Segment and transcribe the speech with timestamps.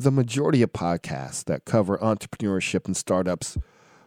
[0.00, 3.58] the majority of podcasts that cover entrepreneurship and startups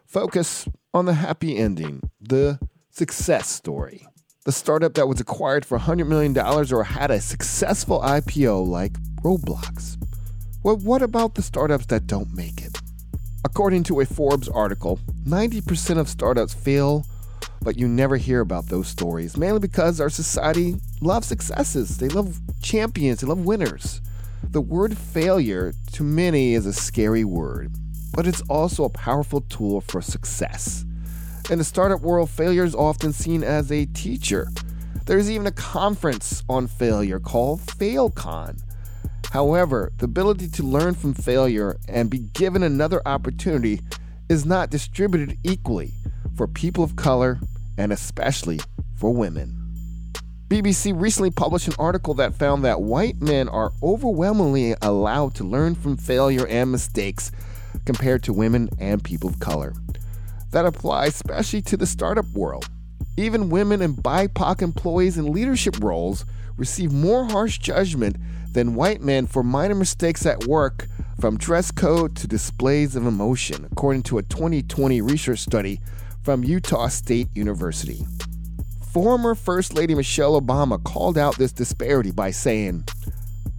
[0.04, 2.58] focus on the happy ending, the
[2.90, 4.04] success story.
[4.44, 9.96] The startup that was acquired for $100 million or had a successful IPO like Roblox.
[10.64, 12.76] Well, what about the startups that don't make it?
[13.44, 17.06] According to a Forbes article, 90% of startups fail,
[17.62, 21.98] but you never hear about those stories, mainly because our society loves successes.
[21.98, 24.00] They love champions, they love winners.
[24.50, 27.72] The word failure to many is a scary word,
[28.12, 30.84] but it's also a powerful tool for success.
[31.50, 34.48] In the startup world, failure is often seen as a teacher.
[35.06, 38.60] There's even a conference on failure called FailCon.
[39.30, 43.80] However, the ability to learn from failure and be given another opportunity
[44.28, 45.92] is not distributed equally
[46.36, 47.40] for people of color
[47.76, 48.60] and especially
[48.94, 49.63] for women.
[50.54, 55.74] BBC recently published an article that found that white men are overwhelmingly allowed to learn
[55.74, 57.32] from failure and mistakes
[57.84, 59.74] compared to women and people of color
[60.52, 62.68] that applies especially to the startup world.
[63.16, 66.24] Even women and BIPOC employees in leadership roles
[66.56, 68.16] receive more harsh judgment
[68.52, 70.86] than white men for minor mistakes at work,
[71.20, 75.80] from dress code to displays of emotion, according to a 2020 research study
[76.22, 78.06] from Utah State University.
[78.94, 82.84] Former First Lady Michelle Obama called out this disparity by saying,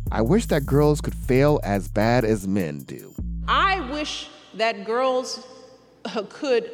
[0.09, 3.14] I wish that girls could fail as bad as men do.
[3.45, 5.45] I wish that girls
[6.06, 6.72] uh, could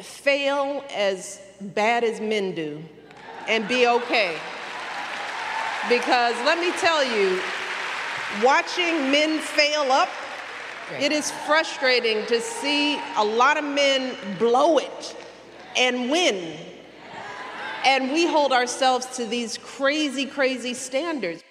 [0.00, 2.82] fail as bad as men do
[3.48, 4.38] and be okay.
[5.86, 7.38] Because let me tell you,
[8.42, 10.08] watching men fail up,
[10.98, 15.14] it is frustrating to see a lot of men blow it
[15.76, 16.56] and win.
[17.84, 21.42] And we hold ourselves to these crazy, crazy standards.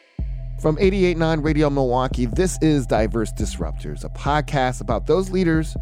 [0.62, 5.76] From 88.9 Radio Milwaukee, this is Diverse Disruptors, a podcast about those leaders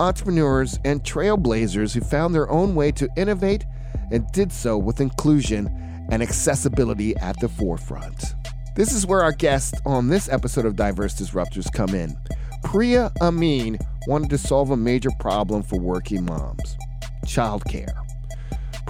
[0.00, 3.64] entrepreneurs, and trailblazers who found their own way to innovate
[4.10, 5.68] and did so with inclusion
[6.10, 8.34] and accessibility at the forefront.
[8.74, 12.16] This is where our guests on this episode of Diverse Disruptors come in.
[12.64, 16.76] Priya Amin wanted to solve a major problem for working moms
[17.26, 17.92] childcare.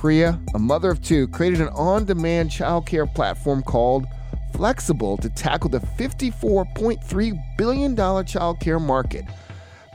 [0.02, 4.04] Priya, a mother of two, created an on demand childcare platform called
[4.52, 9.24] Flexable to tackle the $54.3 billion childcare market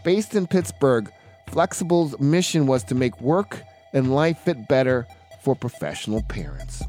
[0.05, 1.11] Based in Pittsburgh,
[1.49, 5.05] Flexable's mission was to make work and life fit better
[5.43, 6.81] for professional parents.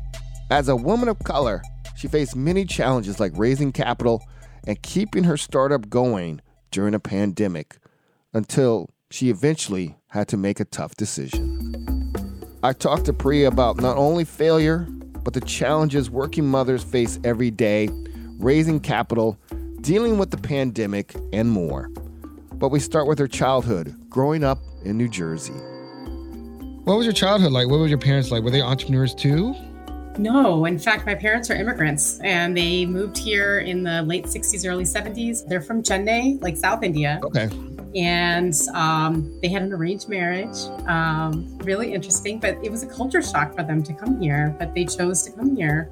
[0.52, 1.60] As a woman of color,
[1.96, 4.22] she faced many challenges like raising capital
[4.68, 6.40] and keeping her startup going
[6.70, 7.78] during a pandemic
[8.32, 11.57] until she eventually had to make a tough decision.
[12.60, 14.78] I talked to Priya about not only failure,
[15.22, 17.88] but the challenges working mothers face every day,
[18.38, 19.38] raising capital,
[19.80, 21.88] dealing with the pandemic, and more.
[22.54, 25.52] But we start with her childhood, growing up in New Jersey.
[26.82, 27.68] What was your childhood like?
[27.68, 28.42] What were your parents like?
[28.42, 29.54] Were they entrepreneurs too?
[30.18, 34.68] No, in fact, my parents are immigrants and they moved here in the late 60s,
[34.68, 35.46] early 70s.
[35.46, 37.20] They're from Chennai, like South India.
[37.22, 37.48] Okay.
[37.94, 40.56] And um, they had an arranged marriage.
[40.86, 44.74] Um, really interesting, but it was a culture shock for them to come here, but
[44.74, 45.90] they chose to come here.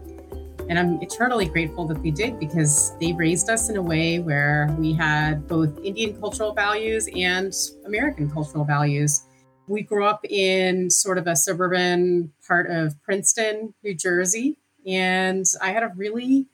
[0.69, 4.75] And I'm eternally grateful that they did because they raised us in a way where
[4.79, 7.53] we had both Indian cultural values and
[7.87, 9.23] American cultural values.
[9.69, 15.71] We grew up in sort of a suburban part of Princeton, New Jersey, and I
[15.71, 16.47] had a really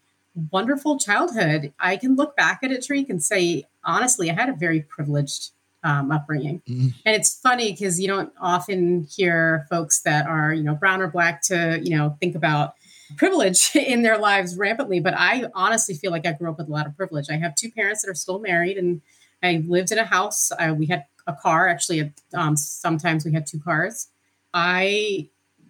[0.50, 1.72] wonderful childhood.
[1.78, 5.50] I can look back at it, Tariq, and say, honestly, I had a very privileged
[5.84, 6.62] um, upbringing.
[6.68, 6.88] Mm-hmm.
[7.04, 11.08] And it's funny because you don't often hear folks that are, you know, brown or
[11.08, 12.74] black to, you know, think about
[13.16, 15.00] privilege in their lives rampantly.
[15.00, 17.26] But I honestly feel like I grew up with a lot of privilege.
[17.30, 19.00] I have two parents that are still married, and
[19.42, 20.52] I lived in a house.
[20.52, 21.68] Uh, we had a car.
[21.68, 24.08] Actually, um, sometimes we had two cars.
[24.54, 25.28] I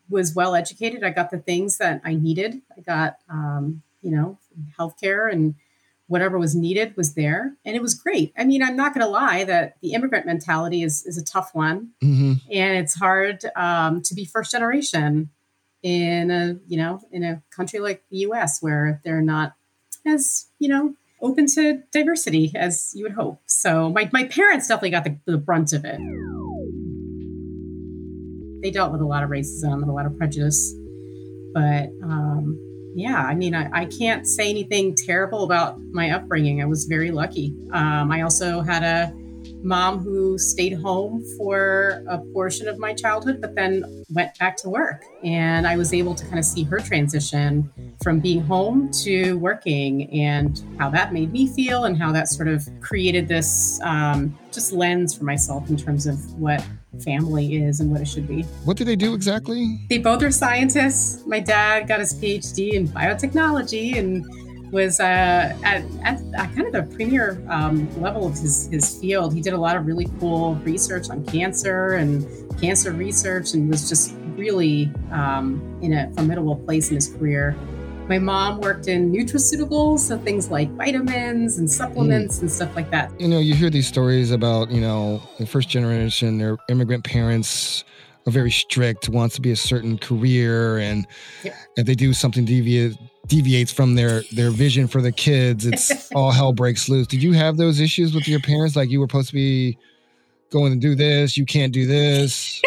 [0.08, 1.04] was well educated.
[1.04, 2.60] I got the things that I needed.
[2.76, 4.38] I got, um, you know,
[4.78, 5.54] healthcare and
[6.12, 8.34] whatever was needed was there, and it was great.
[8.36, 11.54] I mean, I'm not going to lie that the immigrant mentality is is a tough
[11.54, 12.34] one, mm-hmm.
[12.50, 15.30] and it's hard um, to be first generation
[15.82, 19.54] in a you know in a country like the US where they're not
[20.06, 23.40] as you know open to diversity as you would hope.
[23.46, 26.00] So my, my parents definitely got the, the brunt of it.
[28.60, 30.74] They dealt with a lot of racism and a lot of prejudice.
[31.54, 36.60] But um, yeah, I mean, I, I, can't say anything terrible about my upbringing.
[36.60, 37.54] I was very lucky.
[37.72, 39.12] Um, I also had a
[39.62, 44.68] mom who stayed home for a portion of my childhood, but then went back to
[44.68, 45.04] work.
[45.22, 47.70] And I was able to kind of see her transition
[48.02, 52.48] from being home to working and how that made me feel and how that sort
[52.48, 56.64] of created this um, just lens for myself in terms of what
[57.00, 58.42] family is and what it should be.
[58.64, 59.80] What do they do exactly?
[59.88, 61.24] They both are scientists.
[61.26, 64.26] My dad got his PhD in biotechnology and
[64.72, 69.34] was uh, at, at, at, kind of the premier um, level of his, his field.
[69.34, 72.26] He did a lot of really cool research on cancer and
[72.58, 77.56] cancer research and was just really um, in a formidable place in his career.
[78.12, 82.42] My mom worked in nutraceuticals, so things like vitamins and supplements mm.
[82.42, 83.10] and stuff like that.
[83.18, 87.84] You know, you hear these stories about, you know, the first generation, their immigrant parents
[88.26, 91.06] are very strict, wants to be a certain career, and
[91.42, 91.54] yeah.
[91.78, 92.98] if they do something deviate
[93.28, 97.06] deviates from their their vision for the kids, it's all hell breaks loose.
[97.06, 98.76] Did you have those issues with your parents?
[98.76, 99.78] Like you were supposed to be
[100.50, 102.60] going to do this, you can't do this.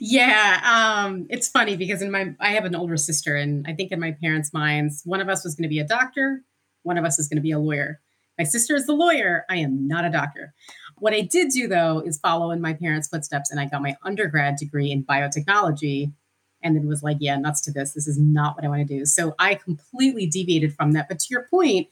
[0.00, 3.92] Yeah, um, it's funny because in my I have an older sister, and I think
[3.92, 6.42] in my parents' minds, one of us was going to be a doctor,
[6.82, 8.00] one of us is going to be a lawyer.
[8.38, 9.46] My sister is the lawyer.
[9.48, 10.52] I am not a doctor.
[10.98, 13.96] What I did do though is follow in my parents' footsteps, and I got my
[14.04, 16.12] undergrad degree in biotechnology
[16.62, 17.92] and then was like, yeah, nuts to this.
[17.92, 19.04] This is not what I want to do.
[19.04, 21.08] So I completely deviated from that.
[21.08, 21.88] But to your point,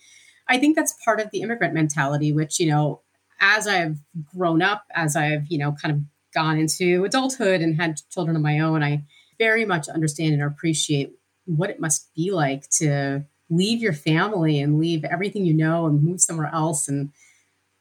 [0.49, 3.01] I think that's part of the immigrant mentality, which, you know,
[3.41, 3.99] as I've
[4.35, 6.01] grown up, as I've, you know, kind of
[6.35, 9.05] gone into adulthood and had children of my own, I
[9.39, 11.13] very much understand and appreciate
[11.47, 16.03] what it must be like to leave your family and leave everything you know and
[16.03, 17.11] move somewhere else and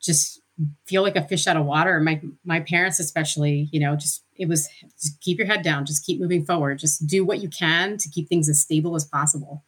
[0.01, 0.41] just
[0.85, 1.99] feel like a fish out of water.
[1.99, 4.67] My my parents, especially, you know, just it was
[5.01, 8.09] just keep your head down, just keep moving forward, just do what you can to
[8.09, 9.63] keep things as stable as possible.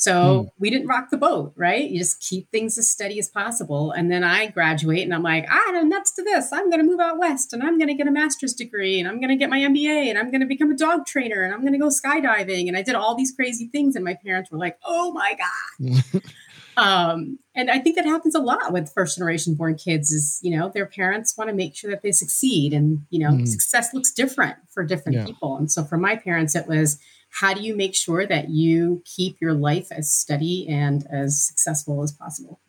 [0.00, 0.50] So mm.
[0.58, 1.90] we didn't rock the boat, right?
[1.90, 3.92] You just keep things as steady as possible.
[3.92, 6.54] And then I graduate and I'm like, ah, I'm nuts to this.
[6.54, 9.06] I'm going to move out west and I'm going to get a master's degree and
[9.06, 11.52] I'm going to get my MBA and I'm going to become a dog trainer and
[11.52, 12.66] I'm going to go skydiving.
[12.66, 13.94] And I did all these crazy things.
[13.94, 16.22] And my parents were like, oh my God.
[16.76, 20.56] Um, and I think that happens a lot with first generation born kids is, you
[20.56, 22.72] know, their parents want to make sure that they succeed.
[22.72, 23.46] And, you know, mm.
[23.46, 25.26] success looks different for different yeah.
[25.26, 25.58] people.
[25.58, 26.98] And so for my parents, it was
[27.30, 32.02] how do you make sure that you keep your life as steady and as successful
[32.02, 32.60] as possible?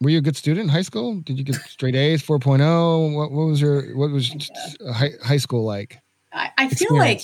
[0.00, 1.20] Were you a good student in high school?
[1.20, 3.14] Did you get straight A's, 4.0?
[3.14, 4.50] What, what was your, what was
[4.92, 6.00] high, high school like?
[6.32, 7.22] I, I feel like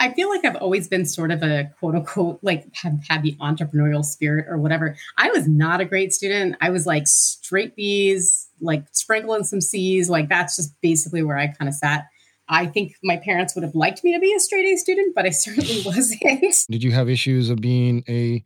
[0.00, 3.36] I feel like I've always been sort of a quote unquote like have had the
[3.40, 4.96] entrepreneurial spirit or whatever.
[5.16, 6.56] I was not a great student.
[6.60, 10.10] I was like straight B's, like sprinkling some C's.
[10.10, 12.08] Like that's just basically where I kind of sat.
[12.50, 15.24] I think my parents would have liked me to be a straight A student, but
[15.24, 16.20] I certainly wasn't.
[16.68, 18.42] Did you have issues of being a,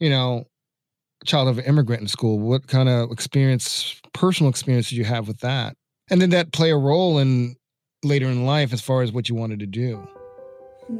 [0.00, 0.46] you know,
[1.26, 2.40] child of an immigrant in school?
[2.40, 5.76] What kind of experience, personal experience did you have with that?
[6.10, 7.56] And did that play a role in
[8.02, 10.06] later in life as far as what you wanted to do?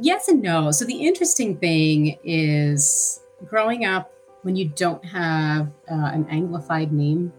[0.01, 0.71] Yes and no.
[0.71, 4.11] So the interesting thing is growing up
[4.43, 7.33] when you don't have uh, an anglified name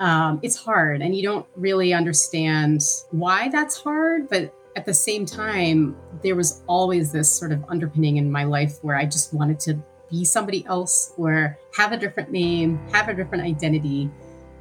[0.00, 5.24] um, it's hard and you don't really understand why that's hard but at the same
[5.26, 9.58] time there was always this sort of underpinning in my life where i just wanted
[9.60, 9.80] to
[10.10, 14.10] be somebody else or have a different name have a different identity.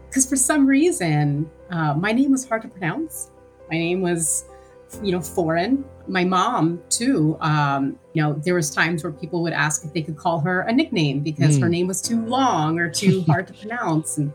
[0.07, 3.31] Because for some reason uh, my name was hard to pronounce.
[3.69, 4.45] My name was
[5.03, 5.85] you know foreign.
[6.07, 10.01] My mom too um, you know there was times where people would ask if they
[10.01, 11.61] could call her a nickname because mm.
[11.61, 14.31] her name was too long or too hard to pronounce and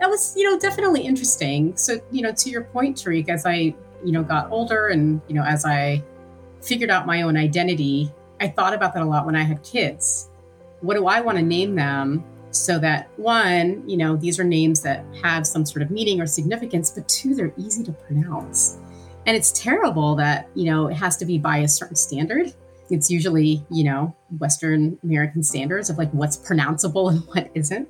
[0.00, 3.74] that was you know definitely interesting so you know to your point tariq as i
[4.04, 6.02] you know got older and you know as i
[6.62, 8.10] figured out my own identity
[8.40, 10.30] i thought about that a lot when i had kids
[10.80, 14.80] what do i want to name them so that one you know these are names
[14.80, 18.78] that have some sort of meaning or significance but two they're easy to pronounce
[19.26, 22.52] and it's terrible that, you know, it has to be by a certain standard.
[22.90, 27.88] It's usually, you know, Western American standards of like what's pronounceable and what isn't.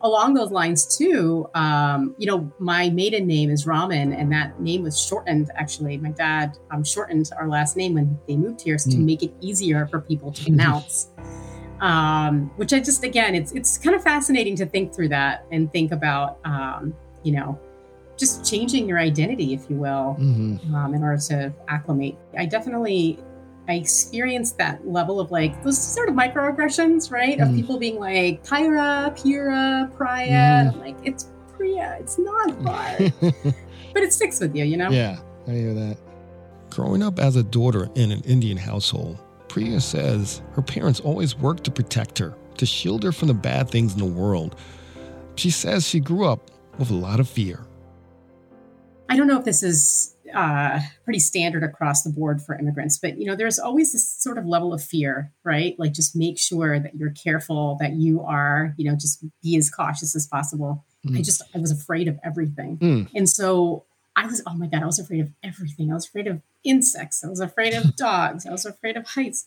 [0.00, 4.82] Along those lines, too, um, you know, my maiden name is Raman, and that name
[4.82, 5.50] was shortened.
[5.54, 8.90] Actually, my dad um, shortened our last name when they moved here mm.
[8.90, 9.06] to hmm.
[9.06, 11.08] make it easier for people to pronounce.
[11.80, 15.70] um, which I just, again, it's it's kind of fascinating to think through that and
[15.72, 17.58] think about, um, you know,
[18.16, 20.74] just changing your identity, if you will, mm-hmm.
[20.74, 22.16] um, in order to acclimate.
[22.36, 23.18] I definitely
[23.68, 27.38] I experienced that level of like those sort of microaggressions, right?
[27.38, 27.48] Mm.
[27.48, 30.72] Of people being like Pyra, Pura, Priya.
[30.72, 30.80] Mm.
[30.80, 31.96] Like, it's Priya.
[32.00, 33.12] It's not hard.
[33.20, 34.90] but it sticks with you, you know?
[34.90, 35.18] Yeah,
[35.48, 35.96] I hear that.
[36.70, 39.18] Growing up as a daughter in an Indian household,
[39.48, 43.70] Priya says her parents always worked to protect her, to shield her from the bad
[43.70, 44.56] things in the world.
[45.36, 47.60] She says she grew up with a lot of fear.
[49.08, 53.18] I don't know if this is uh, pretty standard across the board for immigrants, but
[53.18, 55.74] you know, there's always this sort of level of fear, right?
[55.78, 59.70] Like, just make sure that you're careful, that you are, you know, just be as
[59.70, 60.84] cautious as possible.
[61.06, 61.18] Mm.
[61.18, 63.08] I just, I was afraid of everything, mm.
[63.14, 63.84] and so
[64.16, 65.90] I was, oh my god, I was afraid of everything.
[65.90, 67.22] I was afraid of insects.
[67.22, 68.46] I was afraid of dogs.
[68.46, 69.46] I was afraid of heights.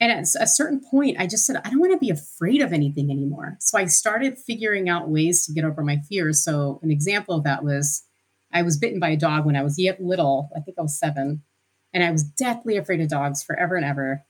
[0.00, 2.72] And at a certain point, I just said, I don't want to be afraid of
[2.72, 3.58] anything anymore.
[3.60, 6.42] So I started figuring out ways to get over my fears.
[6.42, 8.02] So an example of that was
[8.52, 10.50] I was bitten by a dog when I was yet little.
[10.56, 11.42] I think I was seven.
[11.92, 14.24] And I was deathly afraid of dogs forever and ever.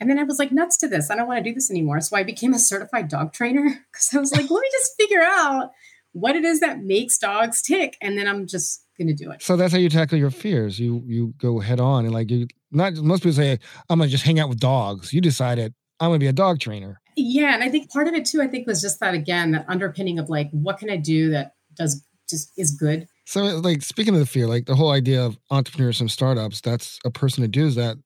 [0.00, 1.10] And then I was like, nuts to this.
[1.10, 2.00] I don't want to do this anymore.
[2.00, 5.22] So I became a certified dog trainer because I was like, let me just figure
[5.22, 5.70] out
[6.12, 7.96] what it is that makes dogs tick.
[8.00, 9.42] And then I'm just going to do it.
[9.42, 10.78] So that's how you tackle your fears.
[10.78, 13.58] You you go head on and like you not most people say
[13.88, 15.12] I'm going to just hang out with dogs.
[15.12, 17.00] You decided I'm going to be a dog trainer.
[17.16, 19.64] Yeah, and I think part of it too I think was just that again that
[19.68, 24.14] underpinning of like what can I do that does just is good so, like, speaking
[24.14, 27.48] of the fear, like the whole idea of entrepreneurs and startups, that's a person who
[27.48, 27.96] does that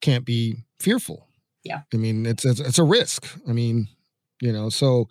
[0.00, 1.26] can't be fearful.
[1.64, 1.82] Yeah.
[1.92, 3.26] I mean, it's, it's, it's a risk.
[3.46, 3.88] I mean,
[4.40, 5.08] you know, so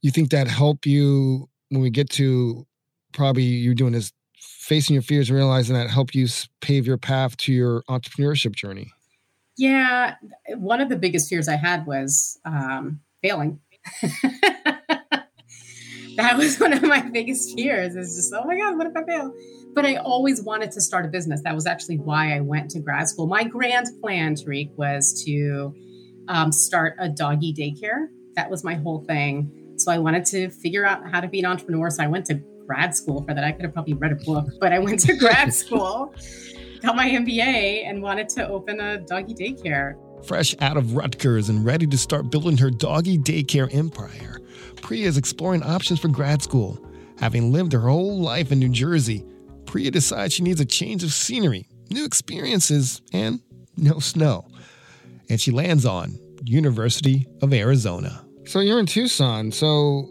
[0.00, 2.66] you think that help you when we get to
[3.12, 6.26] probably you doing this facing your fears and realizing that help you
[6.60, 8.92] pave your path to your entrepreneurship journey?
[9.56, 10.16] Yeah.
[10.56, 13.60] One of the biggest fears I had was um, failing.
[16.16, 19.04] that was one of my biggest fears is just oh my god what if i
[19.04, 19.32] fail?
[19.74, 21.42] But i always wanted to start a business.
[21.42, 23.26] That was actually why i went to grad school.
[23.26, 25.74] My grand plan tariq was to
[26.28, 28.06] um, start a doggy daycare.
[28.36, 29.74] That was my whole thing.
[29.76, 31.90] So i wanted to figure out how to be an entrepreneur.
[31.90, 32.34] So i went to
[32.66, 33.42] grad school for that.
[33.42, 36.14] I could have probably read a book but i went to grad school
[36.82, 39.94] got my mba and wanted to open a doggy daycare.
[40.26, 44.41] Fresh out of rutgers and ready to start building her doggy daycare empire
[44.82, 46.78] Priya is exploring options for grad school.
[47.18, 49.24] Having lived her whole life in New Jersey,
[49.64, 53.40] Priya decides she needs a change of scenery, new experiences, and
[53.76, 54.46] no snow.
[55.30, 58.24] And she lands on University of Arizona.
[58.44, 59.52] So you're in Tucson.
[59.52, 60.08] So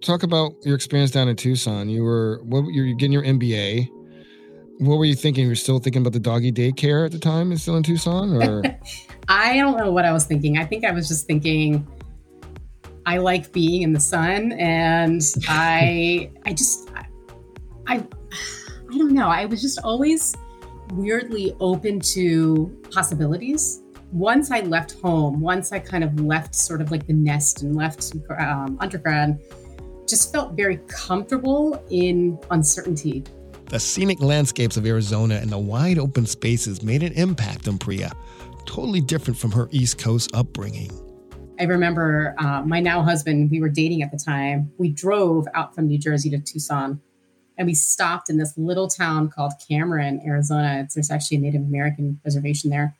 [0.00, 1.88] talk about your experience down in Tucson.
[1.88, 3.88] You were what you're getting your MBA.
[4.78, 5.44] What were you thinking?
[5.44, 7.52] You were still thinking about the doggy daycare at the time?
[7.52, 8.62] Is still in Tucson, or
[9.28, 10.58] I don't know what I was thinking.
[10.58, 11.86] I think I was just thinking
[13.06, 16.90] I like being in the sun and I I just
[17.86, 19.28] I, I don't know.
[19.28, 20.34] I was just always
[20.92, 23.82] weirdly open to possibilities.
[24.12, 27.74] Once I left home, once I kind of left sort of like the nest and
[27.74, 29.38] left um, undergrad,
[30.08, 33.24] just felt very comfortable in uncertainty.
[33.66, 38.12] The scenic landscapes of Arizona and the wide open spaces made an impact on Priya,
[38.66, 40.90] totally different from her East Coast upbringing.
[41.58, 44.72] I remember uh, my now husband, we were dating at the time.
[44.78, 47.00] We drove out from New Jersey to Tucson
[47.56, 50.80] and we stopped in this little town called Cameron, Arizona.
[50.82, 52.96] It's, there's actually a Native American reservation there.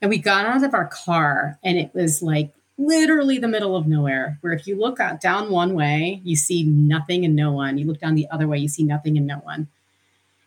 [0.00, 3.86] And we got out of our car and it was like literally the middle of
[3.86, 7.78] nowhere, where if you look out down one way, you see nothing and no one.
[7.78, 9.68] You look down the other way, you see nothing and no one.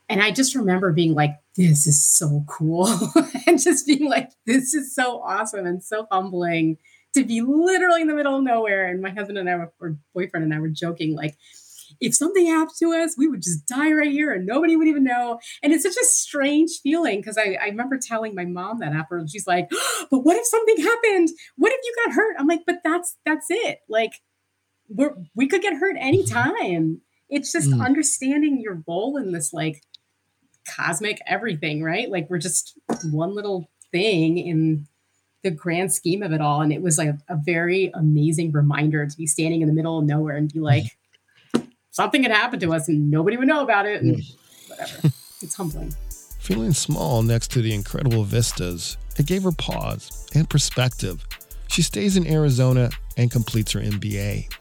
[0.10, 2.88] And I just remember being like, this is so cool.
[3.48, 6.78] and just being like, this is so awesome and so humbling
[7.18, 8.88] to be literally in the middle of nowhere.
[8.88, 11.36] And my husband and I, were, or boyfriend and I, were joking like,
[12.00, 15.04] if something happened to us, we would just die right here and nobody would even
[15.04, 15.40] know.
[15.64, 19.32] And it's such a strange feeling because I, I remember telling my mom that afterwards.
[19.32, 19.70] She's like,
[20.12, 21.30] but what if something happened?
[21.56, 22.36] What if you got hurt?
[22.38, 23.80] I'm like, but that's that's it.
[23.90, 24.12] Like
[24.90, 27.02] we're we could get hurt anytime.
[27.30, 27.84] It's just mm.
[27.84, 29.82] understanding your role in this like
[30.68, 32.10] cosmic everything, right?
[32.10, 32.78] Like we're just
[33.12, 34.88] one little thing in
[35.44, 36.62] the grand scheme of it all.
[36.62, 40.06] And it was like a very amazing reminder to be standing in the middle of
[40.06, 40.84] nowhere and be like,
[41.56, 41.66] mm-hmm.
[41.92, 44.70] something had happened to us and nobody would know about it and mm-hmm.
[44.72, 45.14] whatever.
[45.42, 45.94] It's humbling.
[46.40, 51.24] Feeling small next to the incredible vistas, it gave her pause and perspective.
[51.68, 54.52] She stays in Arizona and completes her MBA.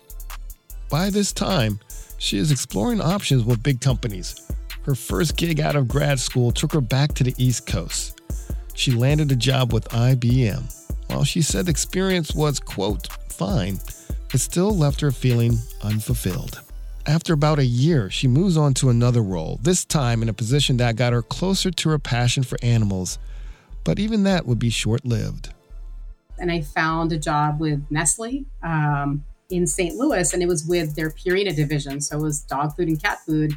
[0.90, 1.80] By this time,
[2.18, 4.50] she is exploring options with big companies.
[4.82, 8.20] Her first gig out of grad school took her back to the East Coast
[8.76, 10.72] she landed a job with IBM.
[11.08, 13.80] While she said the experience was, quote, fine,
[14.32, 16.60] it still left her feeling unfulfilled.
[17.06, 20.76] After about a year, she moves on to another role, this time in a position
[20.78, 23.18] that got her closer to her passion for animals.
[23.84, 25.54] But even that would be short lived.
[26.38, 29.94] And I found a job with Nestle um, in St.
[29.94, 32.00] Louis, and it was with their Purina division.
[32.00, 33.54] So it was dog food and cat food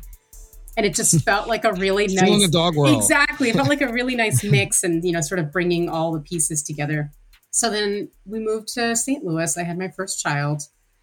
[0.78, 2.96] and it just felt like a really nice the dog world.
[2.96, 6.12] Exactly, it felt like a really nice mix, and you know, sort of bringing all
[6.12, 7.12] the pieces together.
[7.52, 9.24] So then we moved to St.
[9.24, 9.58] Louis.
[9.58, 10.62] I had my first child,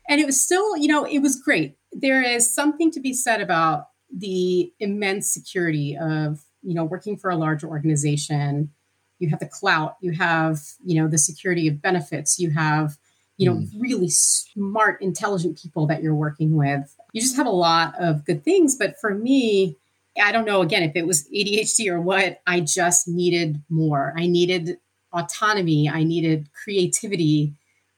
[0.09, 1.77] and it was still, you know, it was great.
[1.93, 7.31] There is something to be said about the immense security of you know working for
[7.31, 8.71] a large organization
[9.19, 12.97] you have the clout you have you know the security of benefits you have
[13.37, 13.69] you know mm.
[13.79, 18.45] really smart intelligent people that you're working with you just have a lot of good
[18.45, 18.77] things.
[18.77, 19.77] But for me
[20.23, 24.15] i don't know again if it was adhd or what i just needed more.
[24.17, 24.79] I needed
[25.17, 25.89] autonomy.
[25.89, 27.55] I needed creativity.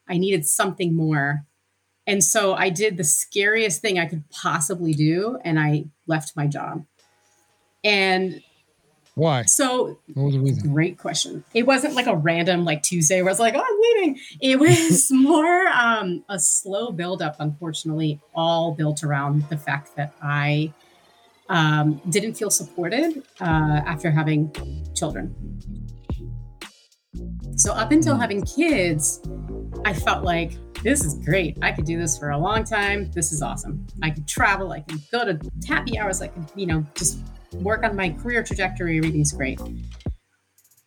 [0.09, 1.45] I needed something more.
[2.07, 6.47] And so I did the scariest thing I could possibly do, and I left my
[6.47, 6.87] job.
[7.85, 8.43] And
[9.19, 9.43] why?
[9.47, 10.73] So, what was the reason?
[10.73, 11.43] Great question.
[11.53, 14.61] It wasn't like a random like Tuesday where I was like, "Oh, I'm leaving." It
[14.61, 17.35] was more um, a slow buildup.
[17.41, 20.73] Unfortunately, all built around the fact that I
[21.49, 24.53] um, didn't feel supported uh, after having
[24.95, 25.35] children.
[27.57, 28.21] So up until mm.
[28.21, 29.21] having kids,
[29.85, 30.53] I felt like
[30.85, 31.59] this is great.
[31.61, 33.11] I could do this for a long time.
[33.11, 33.85] This is awesome.
[34.01, 34.71] I could travel.
[34.71, 36.23] I can go to happy hours.
[36.23, 37.19] I could, you know, just
[37.55, 38.99] work on my career trajectory.
[38.99, 39.61] Everything's great.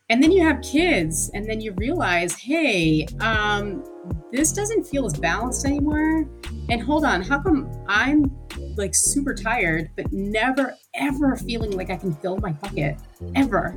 [0.10, 3.84] And then you have kids, and then you realize, hey, um,
[4.32, 6.27] this doesn't feel as balanced anymore.
[6.70, 8.30] And hold on, how come I'm
[8.75, 12.98] like super tired, but never ever feeling like I can fill my bucket
[13.36, 13.74] ever?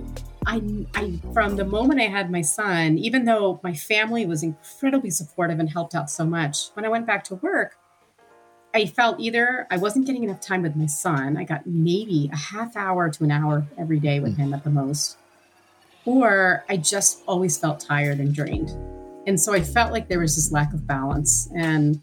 [0.46, 0.60] I,
[0.94, 5.58] I, from the moment I had my son, even though my family was incredibly supportive
[5.58, 7.76] and helped out so much, when I went back to work,
[8.74, 11.36] I felt either I wasn't getting enough time with my son.
[11.36, 14.70] I got maybe a half hour to an hour every day with him at the
[14.70, 15.16] most,
[16.04, 18.70] or I just always felt tired and drained.
[19.26, 21.48] And so I felt like there was this lack of balance.
[21.56, 22.02] And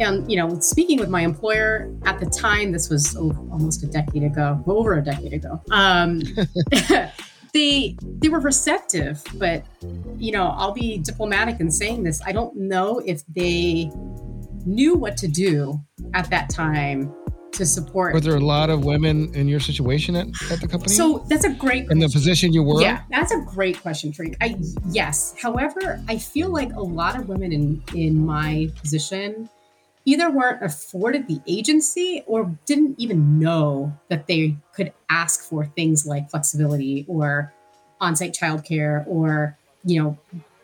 [0.00, 3.86] and you know, speaking with my employer at the time, this was oh, almost a
[3.86, 5.62] decade ago, over a decade ago.
[5.70, 6.20] Um,
[7.52, 9.64] they they were receptive, but
[10.18, 12.20] you know, I'll be diplomatic in saying this.
[12.26, 13.90] I don't know if they
[14.66, 15.80] knew what to do
[16.14, 17.14] at that time
[17.52, 18.14] to support.
[18.14, 20.94] Were there a lot of women in your situation at, at the company?
[20.94, 21.92] So that's a great question.
[21.92, 22.80] in the position you were.
[22.80, 24.36] Yeah, that's a great question, Tariq.
[24.40, 24.56] I
[24.90, 25.34] yes.
[25.40, 29.48] However, I feel like a lot of women in in my position
[30.04, 36.06] either weren't afforded the agency or didn't even know that they could ask for things
[36.06, 37.52] like flexibility or
[38.00, 40.18] on-site childcare or you know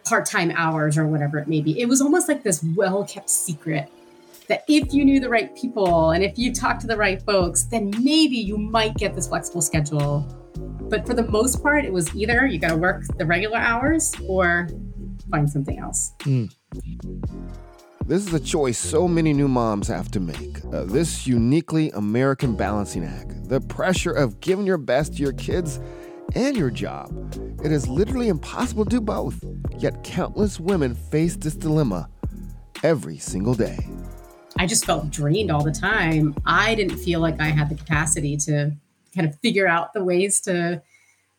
[0.09, 3.91] part-time hours or whatever it may be it was almost like this well-kept secret
[4.49, 7.65] that if you knew the right people and if you talked to the right folks
[7.65, 10.27] then maybe you might get this flexible schedule
[10.89, 14.15] but for the most part it was either you got to work the regular hours
[14.27, 14.69] or
[15.31, 16.51] find something else mm.
[18.09, 20.65] This is a choice so many new moms have to make.
[20.73, 23.51] Uh, this uniquely American balancing act.
[23.51, 25.79] The pressure of giving your best to your kids
[26.35, 27.13] and your job.
[27.63, 29.45] It is literally impossible to do both.
[29.79, 32.09] Yet countless women face this dilemma
[32.83, 33.79] every single day.
[34.59, 36.35] I just felt drained all the time.
[36.45, 38.73] I didn't feel like I had the capacity to
[39.15, 40.83] kind of figure out the ways to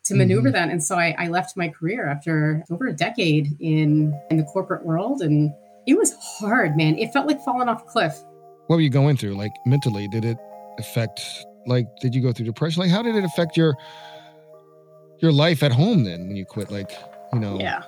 [0.02, 0.52] to maneuver mm-hmm.
[0.52, 0.70] that.
[0.70, 4.84] And so I, I left my career after over a decade in in the corporate
[4.84, 5.52] world and
[5.86, 6.96] it was hard, man.
[6.98, 8.16] It felt like falling off a cliff.
[8.66, 9.34] What were you going through?
[9.34, 10.38] Like mentally, did it
[10.78, 11.20] affect?
[11.66, 12.80] Like, did you go through depression?
[12.80, 13.76] Like, how did it affect your
[15.18, 16.70] your life at home then when you quit?
[16.70, 16.92] Like,
[17.32, 17.58] you know.
[17.58, 17.84] Yeah.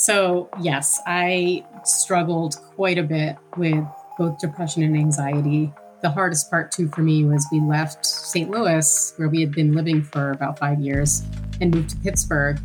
[0.00, 3.84] So yes, I struggled quite a bit with
[4.16, 5.70] both depression and anxiety.
[6.00, 8.50] The hardest part too for me was we left St.
[8.50, 11.22] Louis, where we had been living for about five years,
[11.60, 12.58] and moved to Pittsburgh.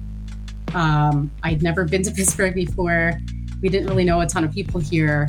[0.73, 3.19] Um, I'd never been to Pittsburgh before
[3.61, 5.27] we didn't really know a ton of people here.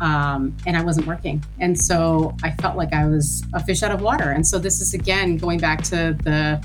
[0.00, 1.42] Um, and I wasn't working.
[1.58, 4.30] And so I felt like I was a fish out of water.
[4.30, 6.64] And so this is again going back to the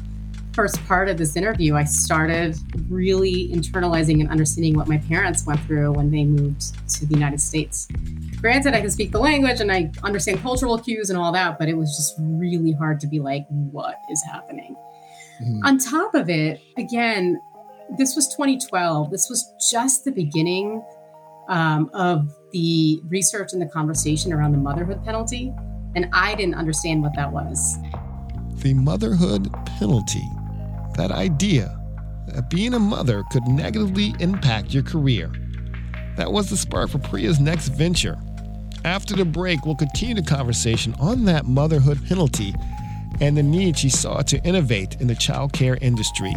[0.54, 1.76] first part of this interview.
[1.76, 2.58] I started
[2.90, 7.40] really internalizing and understanding what my parents went through when they moved to the United
[7.40, 7.88] States.
[8.42, 11.70] Granted, I can speak the language and I understand cultural cues and all that, but
[11.70, 14.76] it was just really hard to be like, what is happening?
[15.42, 15.66] Mm-hmm.
[15.66, 17.40] On top of it, again,
[17.98, 19.12] this was 2012.
[19.12, 20.84] This was just the beginning
[21.50, 25.54] um, of the research and the conversation around the motherhood penalty.
[25.96, 27.78] And I didn't understand what that was.
[28.62, 30.24] The motherhood penalty.
[30.95, 31.77] That idea
[32.27, 35.32] that being a mother could negatively impact your career.
[36.17, 38.17] That was the spark for Priya's next venture.
[38.84, 42.54] After the break, we'll continue the conversation on that motherhood penalty
[43.19, 46.34] and the need she saw to innovate in the childcare industry.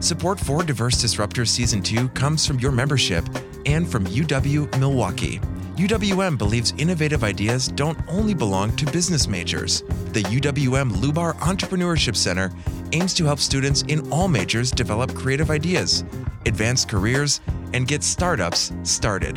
[0.00, 3.24] Support for Diverse Disruptors Season 2 comes from your membership
[3.66, 5.40] and from UW Milwaukee.
[5.82, 9.82] UWM believes innovative ideas don't only belong to business majors.
[10.12, 12.52] The UWM Lubar Entrepreneurship Center
[12.92, 16.04] aims to help students in all majors develop creative ideas,
[16.46, 17.40] advance careers,
[17.72, 19.34] and get startups started.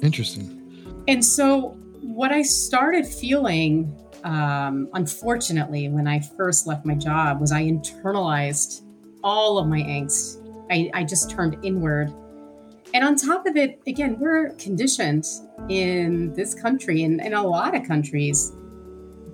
[0.00, 1.04] Interesting.
[1.06, 7.52] And so, what I started feeling, um, unfortunately, when I first left my job, was
[7.52, 8.80] I internalized
[9.22, 10.42] all of my angst.
[10.70, 12.10] I, I just turned inward.
[12.94, 15.26] And on top of it, again, we're conditioned
[15.68, 18.52] in this country and in a lot of countries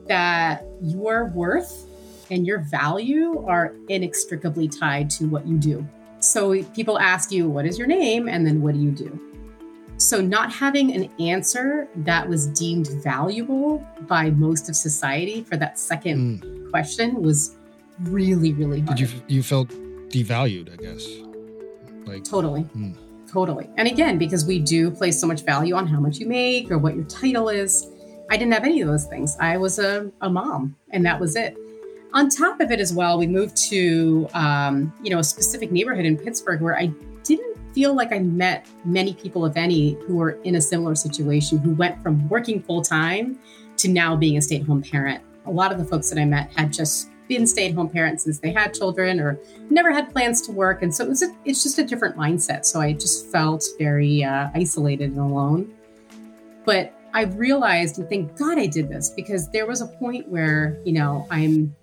[0.08, 1.86] that your worth
[2.30, 5.86] and your value are inextricably tied to what you do.
[6.20, 8.28] So people ask you, What is your name?
[8.28, 9.20] And then what do you do?
[10.02, 15.78] So, not having an answer that was deemed valuable by most of society for that
[15.78, 16.70] second mm.
[16.70, 17.56] question was
[18.00, 18.96] really, really hard.
[18.96, 19.68] Did you you felt
[20.08, 20.72] devalued?
[20.72, 21.06] I guess.
[22.04, 22.62] Like totally.
[22.76, 22.96] Mm.
[23.30, 23.70] Totally.
[23.76, 26.78] And again, because we do place so much value on how much you make or
[26.78, 27.86] what your title is,
[28.32, 29.36] I didn't have any of those things.
[29.40, 31.54] I was a, a mom, and that was it.
[32.14, 36.06] On top of it, as well, we moved to um, you know a specific neighborhood
[36.06, 36.86] in Pittsburgh where I
[37.24, 41.58] didn't feel like I met many people, if any, who were in a similar situation
[41.58, 43.38] who went from working full time
[43.76, 45.22] to now being a stay-at-home parent.
[45.44, 48.50] A lot of the folks that I met had just been stay-at-home parents since they
[48.50, 51.78] had children or never had plans to work and so it was a, it's just
[51.78, 55.72] a different mindset so i just felt very uh, isolated and alone
[56.66, 60.78] but i realized and thank god i did this because there was a point where
[60.84, 61.74] you know i'm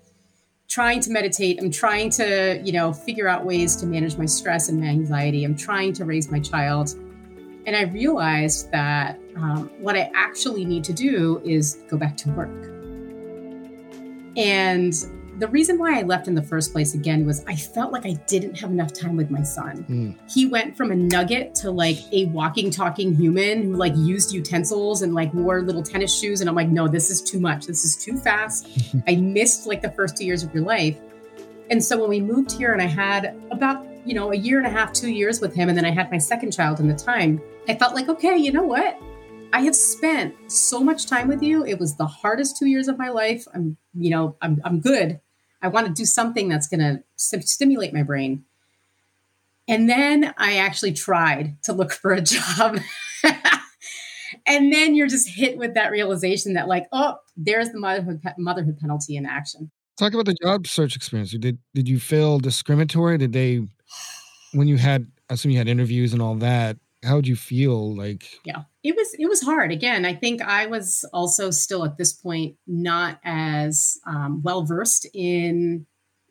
[0.68, 4.68] trying to meditate i'm trying to you know figure out ways to manage my stress
[4.68, 6.94] and my anxiety i'm trying to raise my child.
[7.66, 12.30] And i realized that um, what i actually need to do is go back to
[12.30, 12.48] work.
[14.36, 14.94] And
[15.40, 18.12] the reason why I left in the first place again was I felt like I
[18.26, 19.84] didn't have enough time with my son.
[19.88, 20.30] Mm.
[20.30, 25.00] He went from a nugget to like a walking, talking human who like used utensils
[25.00, 26.42] and like wore little tennis shoes.
[26.42, 27.66] And I'm like, no, this is too much.
[27.66, 28.68] This is too fast.
[29.08, 30.98] I missed like the first two years of your life.
[31.70, 34.66] And so when we moved here and I had about, you know, a year and
[34.66, 36.94] a half, two years with him, and then I had my second child in the
[36.94, 39.00] time, I felt like, okay, you know what?
[39.54, 41.64] I have spent so much time with you.
[41.64, 43.46] It was the hardest two years of my life.
[43.54, 45.20] I'm, you know, I'm, I'm good.
[45.62, 48.44] I want to do something that's going to stimulate my brain.
[49.68, 52.78] And then I actually tried to look for a job.
[54.46, 58.78] and then you're just hit with that realization that, like, oh, there's the motherhood, motherhood
[58.78, 59.70] penalty in action.
[59.96, 61.32] Talk about the job search experience.
[61.32, 63.18] Did did you feel discriminatory?
[63.18, 63.60] Did they,
[64.52, 67.94] when you had, I assume you had interviews and all that, how would you feel
[67.94, 69.72] like yeah it was it was hard.
[69.72, 75.06] Again i think i was also still at this point not as um, well versed
[75.14, 75.86] in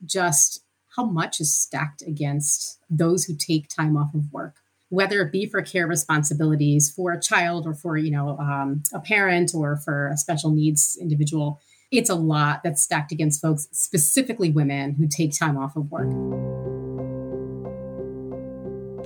[0.05, 0.63] just
[0.95, 4.55] how much is stacked against those who take time off of work.
[4.89, 8.99] Whether it be for care responsibilities for a child or for you know um, a
[8.99, 11.59] parent or for a special needs individual
[11.91, 16.78] it's a lot that's stacked against folks specifically women who take time off of work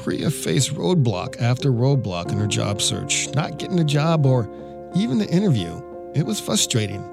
[0.03, 4.49] Priya faced roadblock after roadblock in her job search, not getting a job or
[4.95, 5.81] even the interview.
[6.13, 7.03] It was frustrating.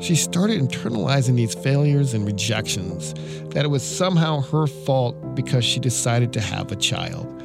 [0.00, 3.14] She started internalizing these failures and rejections,
[3.54, 7.42] that it was somehow her fault because she decided to have a child,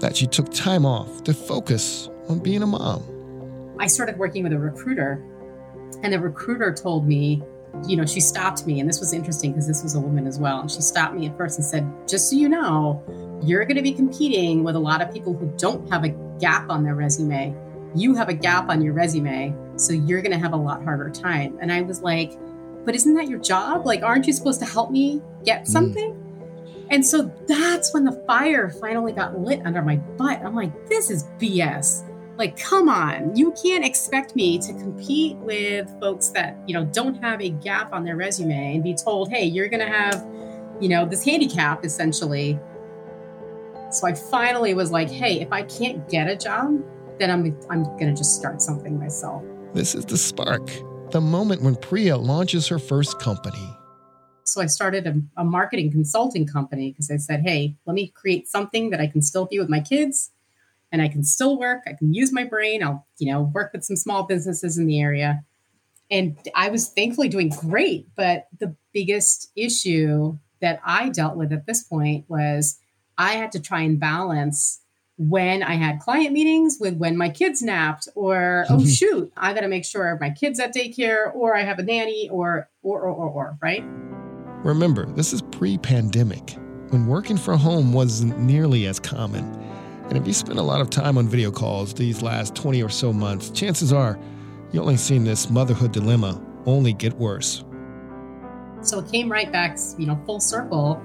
[0.00, 3.04] that she took time off to focus on being a mom.
[3.78, 5.24] I started working with a recruiter
[6.02, 7.42] And the recruiter told me,
[7.86, 10.38] you know, she stopped me, and this was interesting because this was a woman as
[10.38, 10.60] well.
[10.60, 13.02] And she stopped me at first and said, just so you know,
[13.42, 16.08] you're going to be competing with a lot of people who don't have a
[16.40, 17.54] gap on their resume.
[17.94, 21.10] You have a gap on your resume, so you're going to have a lot harder
[21.10, 21.58] time.
[21.60, 22.38] And I was like,
[22.84, 23.86] but isn't that your job?
[23.86, 25.68] Like, aren't you supposed to help me get mm.
[25.68, 26.14] something?
[26.14, 26.86] Mm.
[26.90, 30.40] And so that's when the fire finally got lit under my butt.
[30.40, 32.07] I'm like, this is BS.
[32.38, 37.20] Like, come on, you can't expect me to compete with folks that, you know, don't
[37.20, 40.24] have a gap on their resume and be told, hey, you're going to have,
[40.80, 42.56] you know, this handicap essentially.
[43.90, 46.80] So I finally was like, hey, if I can't get a job,
[47.18, 49.42] then I'm, I'm going to just start something myself.
[49.74, 50.70] This is the spark,
[51.10, 53.68] the moment when Priya launches her first company.
[54.44, 58.46] So I started a, a marketing consulting company because I said, hey, let me create
[58.46, 60.30] something that I can still be with my kids
[60.90, 61.82] and I can still work.
[61.86, 62.82] I can use my brain.
[62.82, 65.42] I'll, you know, work with some small businesses in the area.
[66.10, 68.08] And I was thankfully doing great.
[68.16, 72.78] But the biggest issue that I dealt with at this point was
[73.16, 74.80] I had to try and balance
[75.18, 79.60] when I had client meetings with when my kids napped, or oh shoot, I got
[79.60, 83.10] to make sure my kids at daycare, or I have a nanny, or or or
[83.10, 83.84] or, or right.
[84.64, 86.56] Remember, this is pre pandemic,
[86.90, 89.67] when working from home wasn't nearly as common.
[90.08, 92.88] And if you spend a lot of time on video calls these last 20 or
[92.88, 94.18] so months, chances are
[94.72, 97.64] you only seen this motherhood dilemma only get worse.
[98.80, 101.02] So it came right back, you know, full circle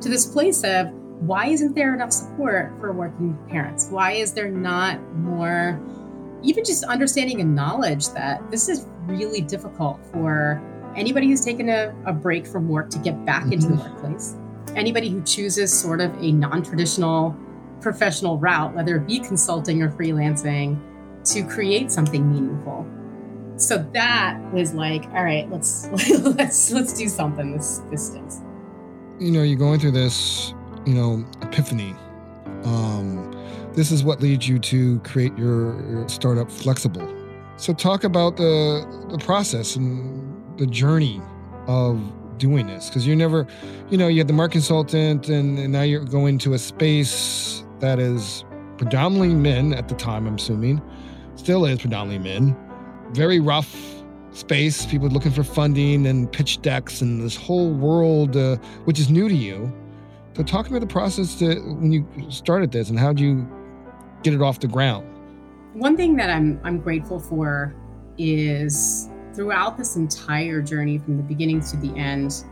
[0.00, 0.90] to this place of
[1.20, 3.88] why isn't there enough support for working parents?
[3.88, 5.80] Why is there not more,
[6.42, 10.62] even just understanding and knowledge that this is really difficult for
[10.96, 13.54] anybody who's taken a, a break from work to get back mm-hmm.
[13.54, 13.94] into the mm-hmm.
[13.94, 14.36] workplace,
[14.76, 17.36] anybody who chooses sort of a non traditional
[17.84, 20.80] professional route, whether it be consulting or freelancing,
[21.26, 22.84] to create something meaningful.
[23.56, 25.86] So that was like, all right, let's
[26.20, 27.52] let's let's do something.
[27.52, 28.40] This this stinks.
[29.20, 30.52] You know, you're going through this,
[30.84, 31.94] you know, epiphany.
[32.64, 33.30] Um,
[33.74, 37.10] this is what leads you to create your, your startup Flexable.
[37.56, 41.20] So talk about the the process and the journey
[41.68, 42.00] of
[42.38, 43.46] doing this because you're never
[43.90, 47.63] you know you had the market consultant and, and, now you're going to a space
[47.80, 48.44] that is
[48.78, 50.82] predominantly men at the time i'm assuming.
[51.36, 52.56] Still is predominantly men.
[53.12, 53.76] Very rough
[54.32, 54.86] space.
[54.86, 59.28] People looking for funding and pitch decks and this whole world uh, which is new
[59.28, 59.72] to you.
[60.36, 63.48] So talk about the process to when you started this and how did you
[64.22, 65.06] get it off the ground?
[65.74, 67.74] One thing that i'm i'm grateful for
[68.18, 72.44] is throughout this entire journey from the beginning to the end,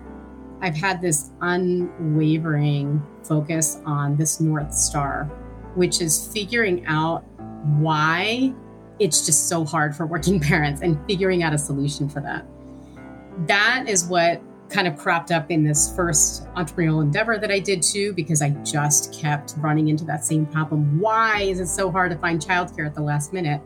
[0.63, 5.25] I've had this unwavering focus on this North Star,
[5.75, 7.25] which is figuring out
[7.79, 8.55] why
[9.01, 12.47] it's just so hard for working parents and figuring out a solution for that.
[13.49, 17.83] That is what kind of cropped up in this first entrepreneurial endeavor that I did
[17.83, 21.01] too, because I just kept running into that same problem.
[21.01, 23.61] Why is it so hard to find childcare at the last minute?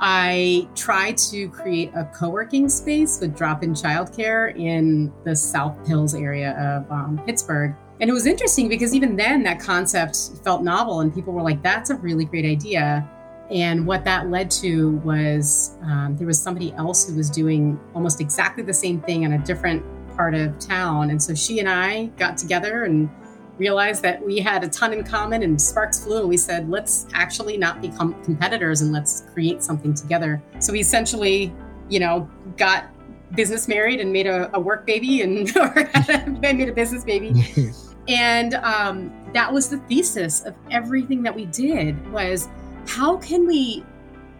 [0.00, 5.86] I tried to create a co working space with drop in childcare in the South
[5.86, 7.74] Hills area of um, Pittsburgh.
[8.00, 11.62] And it was interesting because even then, that concept felt novel, and people were like,
[11.62, 13.08] that's a really great idea.
[13.50, 18.20] And what that led to was um, there was somebody else who was doing almost
[18.20, 19.84] exactly the same thing in a different
[20.16, 21.10] part of town.
[21.10, 23.08] And so she and I got together and
[23.58, 27.06] realized that we had a ton in common and sparks flew and we said let's
[27.14, 30.42] actually not become competitors and let's create something together.
[30.58, 31.52] So we essentially
[31.88, 32.86] you know got
[33.34, 35.52] business married and made a, a work baby and
[36.40, 37.32] made a business baby.
[38.08, 42.48] And um, that was the thesis of everything that we did was
[42.86, 43.84] how can we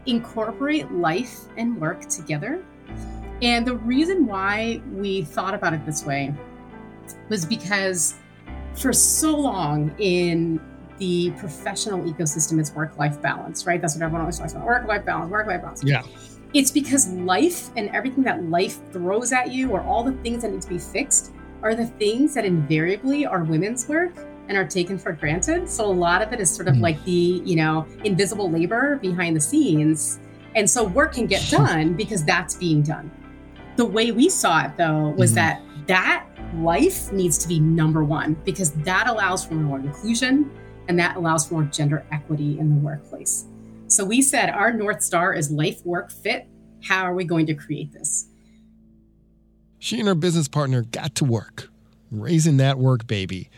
[0.06, 2.62] incorporate life and work together?
[3.40, 6.34] And the reason why we thought about it this way
[7.28, 8.14] was because
[8.74, 10.60] for so long in
[10.98, 13.80] the professional ecosystem, it's work life balance, right?
[13.80, 15.82] That's what everyone always talks about work life balance, work life balance.
[15.84, 16.02] Yeah.
[16.52, 20.52] It's because life and everything that life throws at you, or all the things that
[20.52, 21.32] need to be fixed,
[21.62, 24.16] are the things that invariably are women's work
[24.48, 25.68] and are taken for granted.
[25.68, 26.80] So a lot of it is sort of mm.
[26.82, 30.20] like the, you know, invisible labor behind the scenes.
[30.54, 33.10] And so work can get done because that's being done.
[33.76, 35.36] The way we saw it though was mm.
[35.36, 40.50] that that life needs to be number one because that allows for more inclusion
[40.88, 43.46] and that allows for more gender equity in the workplace.
[43.86, 46.46] So we said our North Star is life, work, fit.
[46.82, 48.26] How are we going to create this?
[49.78, 51.68] She and her business partner got to work,
[52.10, 53.50] raising that work baby.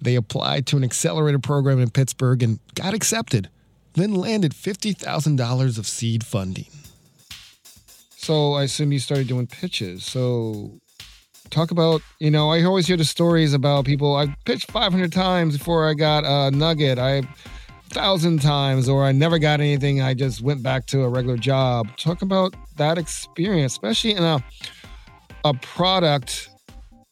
[0.00, 3.48] They applied to an accelerator program in Pittsburgh and got accepted,
[3.94, 6.68] then landed $50,000 of seed funding.
[8.16, 10.04] So I assume you started doing pitches.
[10.04, 10.80] So
[11.50, 14.16] talk about, you know, I always hear the stories about people.
[14.16, 16.98] I pitched 500 times before I got a nugget.
[16.98, 17.22] I
[17.90, 20.02] thousand times, or I never got anything.
[20.02, 21.88] I just went back to a regular job.
[21.96, 24.42] Talk about that experience, especially in a
[25.44, 26.50] a product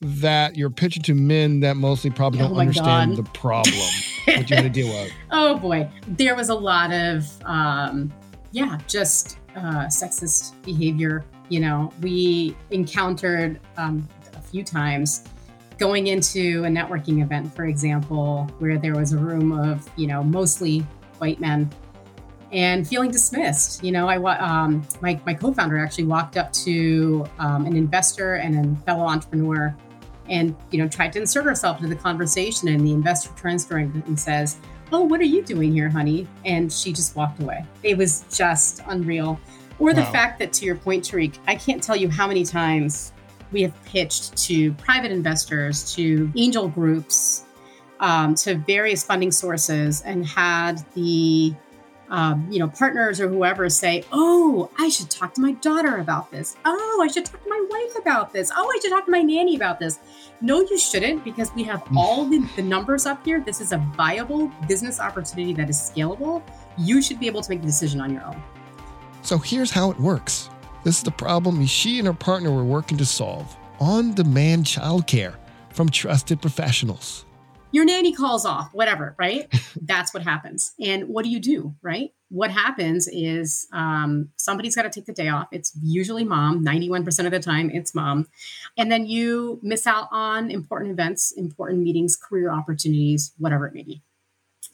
[0.01, 3.25] that you're pitching to men that mostly probably don't Oh understand God.
[3.25, 3.75] the problem
[4.27, 5.13] what you had to deal with.
[5.31, 8.13] Oh boy, there was a lot of um,
[8.53, 11.25] yeah, just uh, sexist behavior.
[11.49, 14.09] You know, we encountered um,
[14.55, 15.25] few times
[15.79, 20.23] going into a networking event, for example, where there was a room of you know
[20.23, 20.81] mostly
[21.19, 21.69] white men
[22.53, 23.83] and feeling dismissed.
[23.83, 28.79] You know, I um, my my co-founder actually walked up to um, an investor and
[28.79, 29.75] a fellow entrepreneur.
[30.27, 33.75] And you know, tried to insert herself into the conversation, and the investor turns to
[33.75, 34.57] her and says,
[34.91, 36.27] oh, what are you doing here, honey?
[36.47, 37.67] And she just walked away.
[37.83, 39.39] It was just unreal.
[39.79, 40.13] Or the Wow.
[40.13, 43.13] fact that, to your point, Tarik, I can't tell you how many times
[43.53, 47.45] we have pitched to private investors, to angel groups,
[48.01, 51.55] um, to various funding sources, and had the
[52.11, 56.31] um, you know partners or whoever say, "Oh, I should talk to my daughter about
[56.31, 56.57] this.
[56.65, 58.51] Oh, I should talk to my wife about this.
[58.55, 59.99] Oh, I should talk to my nanny about this."
[60.41, 63.41] No, you shouldn't because we have all the, the numbers up here.
[63.41, 66.43] This is a viable business opportunity that is scalable.
[66.77, 68.43] You should be able to make the decision on your own.
[69.23, 70.51] So here's how it works.
[70.85, 75.35] This is the problem she and her partner were working to solve on demand childcare
[75.71, 77.25] from trusted professionals.
[77.73, 79.51] Your nanny calls off, whatever, right?
[79.81, 80.75] That's what happens.
[80.79, 82.13] And what do you do, right?
[82.29, 85.49] What happens is um, somebody's got to take the day off.
[85.53, 88.29] It's usually mom, 91% of the time, it's mom.
[88.77, 93.85] And then you miss out on important events, important meetings, career opportunities, whatever it may
[93.85, 94.03] be.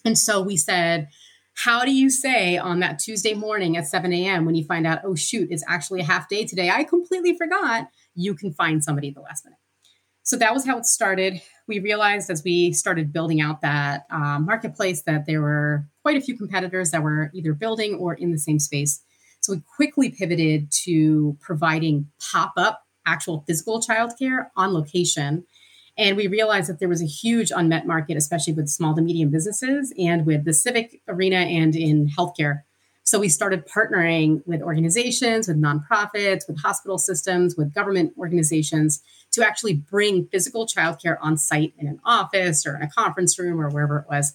[0.04, 1.08] And so we said,
[1.54, 4.44] how do you say on that Tuesday morning at 7 a.m.
[4.44, 6.70] when you find out, oh, shoot, it's actually a half day today?
[6.70, 7.88] I completely forgot.
[8.14, 9.58] You can find somebody at the last minute.
[10.22, 11.40] So that was how it started.
[11.66, 16.20] We realized as we started building out that uh, marketplace that there were quite a
[16.20, 19.02] few competitors that were either building or in the same space.
[19.40, 25.44] So we quickly pivoted to providing pop up actual physical childcare on location.
[26.00, 29.30] And we realized that there was a huge unmet market, especially with small to medium
[29.30, 32.62] businesses and with the civic arena and in healthcare.
[33.02, 39.46] So we started partnering with organizations, with nonprofits, with hospital systems, with government organizations to
[39.46, 43.68] actually bring physical childcare on site in an office or in a conference room or
[43.68, 44.34] wherever it was.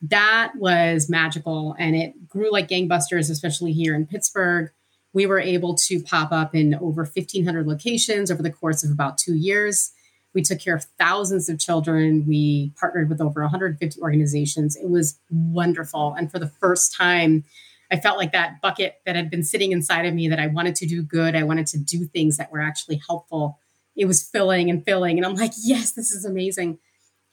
[0.00, 4.70] That was magical and it grew like gangbusters, especially here in Pittsburgh.
[5.12, 9.18] We were able to pop up in over 1,500 locations over the course of about
[9.18, 9.90] two years.
[10.34, 12.24] We took care of thousands of children.
[12.26, 14.76] We partnered with over 150 organizations.
[14.76, 16.14] It was wonderful.
[16.16, 17.44] And for the first time,
[17.90, 20.76] I felt like that bucket that had been sitting inside of me that I wanted
[20.76, 23.58] to do good, I wanted to do things that were actually helpful.
[23.96, 25.18] It was filling and filling.
[25.18, 26.78] And I'm like, yes, this is amazing.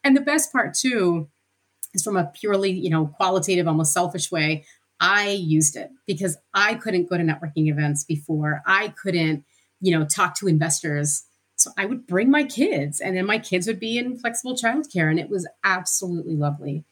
[0.04, 1.30] And the best part, too,
[1.94, 4.66] is from a purely, you know, qualitative, almost selfish way.
[5.00, 8.64] I used it because I couldn't go to networking events before.
[8.66, 9.46] I couldn't,
[9.80, 11.24] you know, talk to investors.
[11.78, 15.20] I would bring my kids, and then my kids would be in flexible childcare, and
[15.20, 16.84] it was absolutely lovely.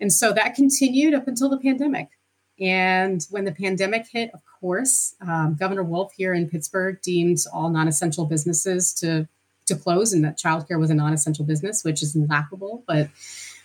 [0.00, 2.08] And so that continued up until the pandemic.
[2.60, 7.70] And when the pandemic hit, of course, um, Governor Wolf here in Pittsburgh deemed all
[7.70, 9.28] non-essential businesses to
[9.66, 13.08] to close, and that childcare was a non-essential business, which is laughable, but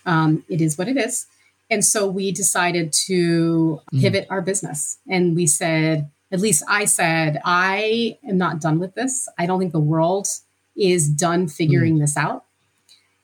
[0.06, 1.26] um, it is what it is.
[1.70, 7.40] And so we decided to pivot our business, and we said, at least I said,
[7.44, 9.28] I am not done with this.
[9.38, 10.28] I don't think the world
[10.76, 12.00] is done figuring hmm.
[12.00, 12.44] this out.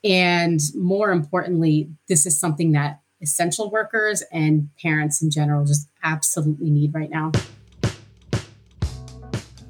[0.02, 6.70] And more importantly, this is something that essential workers and parents in general just absolutely
[6.70, 7.32] need right now.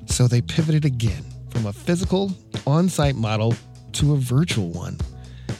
[0.07, 2.33] So they pivoted again from a physical
[2.67, 3.55] on site model
[3.93, 4.99] to a virtual one.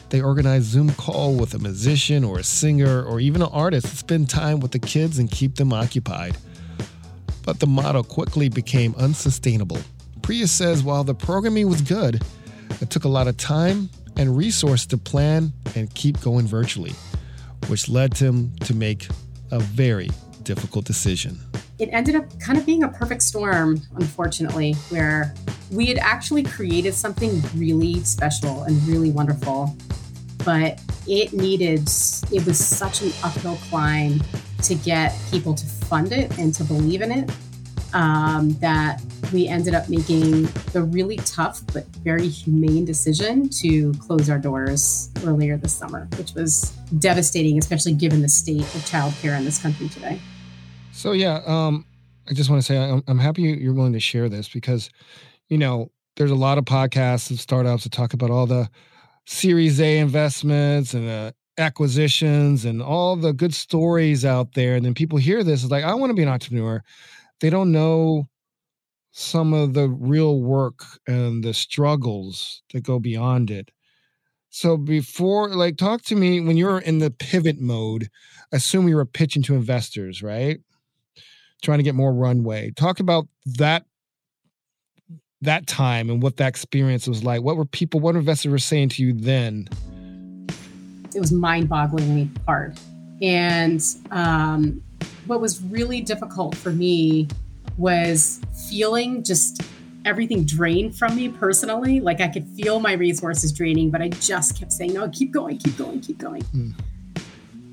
[0.09, 3.95] They organized Zoom call with a musician or a singer or even an artist to
[3.95, 6.37] spend time with the kids and keep them occupied.
[7.45, 9.77] But the model quickly became unsustainable.
[10.23, 12.23] Priya says while the programming was good,
[12.81, 16.93] it took a lot of time and resource to plan and keep going virtually,
[17.67, 19.07] which led him to make
[19.51, 20.09] a very
[20.43, 21.39] difficult decision.
[21.77, 25.35] It ended up kind of being a perfect storm, unfortunately, where
[25.71, 29.75] we had actually created something really special and really wonderful,
[30.43, 31.81] but it needed,
[32.31, 34.21] it was such an uphill climb
[34.63, 37.29] to get people to fund it and to believe in it
[37.95, 39.01] um, that
[39.31, 40.43] we ended up making
[40.73, 46.33] the really tough but very humane decision to close our doors earlier this summer, which
[46.33, 50.19] was devastating, especially given the state of childcare in this country today.
[50.91, 51.85] So yeah, um,
[52.29, 54.89] I just want to say I'm, I'm happy you're willing to share this because,
[55.47, 58.69] you know, there's a lot of podcasts of startups that talk about all the
[59.25, 64.75] Series A investments and uh, acquisitions and all the good stories out there.
[64.75, 66.83] And then people hear this, it's like, I want to be an entrepreneur.
[67.39, 68.27] They don't know
[69.11, 73.71] some of the real work and the struggles that go beyond it.
[74.49, 78.09] So before, like, talk to me when you're in the pivot mode.
[78.51, 80.59] Assume you were pitching to investors, right?
[81.61, 82.71] Trying to get more runway.
[82.71, 83.85] Talk about that
[85.41, 87.41] that time and what that experience was like.
[87.41, 89.67] What were people, what investors were saying to you then?
[91.15, 92.77] It was mind-bogglingly hard,
[93.21, 94.83] and um,
[95.25, 97.27] what was really difficult for me
[97.77, 99.61] was feeling just
[100.05, 101.99] everything drained from me personally.
[101.99, 105.57] Like I could feel my resources draining, but I just kept saying, no, keep going,
[105.57, 106.43] keep going, keep going.
[106.43, 106.73] Mm.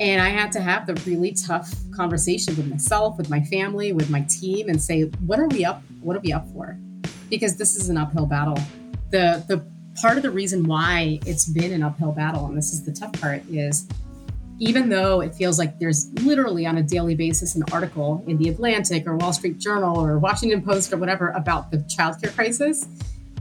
[0.01, 4.11] And I had to have the really tough conversation with myself, with my family, with
[4.11, 5.83] my team, and say, what are we up?
[6.01, 6.79] What are we up for?
[7.29, 8.59] Because this is an uphill battle.
[9.11, 9.65] The the
[10.01, 13.13] part of the reason why it's been an uphill battle, and this is the tough
[13.21, 13.87] part, is
[14.59, 18.49] even though it feels like there's literally on a daily basis an article in the
[18.49, 22.87] Atlantic or Wall Street Journal or Washington Post or whatever about the childcare crisis,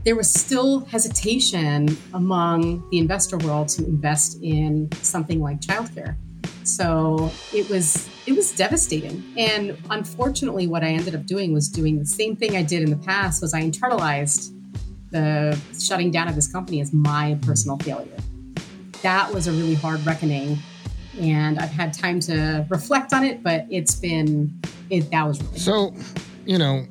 [0.04, 6.16] there was still hesitation among the investor world to invest in something like childcare.
[6.64, 9.24] So it was it was devastating.
[9.36, 12.90] And unfortunately, what I ended up doing was doing the same thing I did in
[12.90, 14.52] the past was I internalized
[15.12, 18.16] the shutting down of this company as my personal failure.
[19.02, 20.58] That was a really hard reckoning
[21.20, 24.60] and I've had time to reflect on it, but it's been
[24.90, 25.94] it that was really so.
[26.44, 26.86] You know,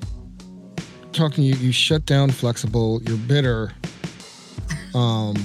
[1.11, 3.07] talking you, you shut down Flexable.
[3.07, 3.73] You're bitter.
[4.93, 5.37] Um,